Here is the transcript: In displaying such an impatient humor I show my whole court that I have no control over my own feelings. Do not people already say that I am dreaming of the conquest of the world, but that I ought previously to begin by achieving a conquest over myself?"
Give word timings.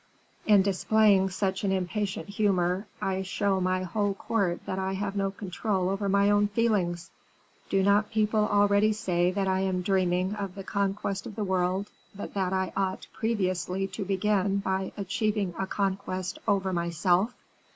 In 0.47 0.63
displaying 0.63 1.29
such 1.29 1.63
an 1.63 1.71
impatient 1.71 2.27
humor 2.27 2.87
I 3.03 3.21
show 3.21 3.61
my 3.61 3.83
whole 3.83 4.15
court 4.15 4.65
that 4.65 4.79
I 4.79 4.93
have 4.93 5.15
no 5.15 5.29
control 5.29 5.89
over 5.89 6.09
my 6.09 6.31
own 6.31 6.47
feelings. 6.47 7.11
Do 7.69 7.83
not 7.83 8.09
people 8.09 8.47
already 8.47 8.93
say 8.93 9.29
that 9.29 9.47
I 9.47 9.59
am 9.59 9.83
dreaming 9.83 10.33
of 10.33 10.55
the 10.55 10.63
conquest 10.63 11.27
of 11.27 11.35
the 11.35 11.43
world, 11.43 11.91
but 12.15 12.33
that 12.33 12.51
I 12.51 12.73
ought 12.75 13.05
previously 13.13 13.85
to 13.89 14.03
begin 14.03 14.57
by 14.57 14.91
achieving 14.97 15.53
a 15.59 15.67
conquest 15.67 16.39
over 16.47 16.73
myself?" 16.73 17.35